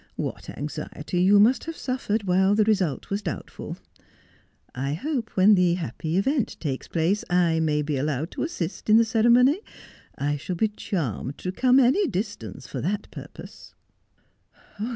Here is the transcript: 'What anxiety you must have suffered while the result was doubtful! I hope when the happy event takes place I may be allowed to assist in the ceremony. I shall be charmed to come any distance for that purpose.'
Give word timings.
'What 0.15 0.49
anxiety 0.57 1.21
you 1.21 1.39
must 1.39 1.65
have 1.65 1.77
suffered 1.77 2.23
while 2.23 2.55
the 2.55 2.63
result 2.63 3.11
was 3.11 3.21
doubtful! 3.21 3.77
I 4.73 4.95
hope 4.95 5.29
when 5.37 5.53
the 5.53 5.75
happy 5.75 6.17
event 6.17 6.57
takes 6.59 6.87
place 6.87 7.23
I 7.29 7.59
may 7.59 7.83
be 7.83 7.97
allowed 7.97 8.31
to 8.31 8.41
assist 8.41 8.89
in 8.89 8.97
the 8.97 9.05
ceremony. 9.05 9.61
I 10.17 10.37
shall 10.37 10.55
be 10.55 10.69
charmed 10.69 11.37
to 11.37 11.51
come 11.51 11.79
any 11.79 12.07
distance 12.07 12.65
for 12.65 12.81
that 12.81 13.11
purpose.' 13.11 13.75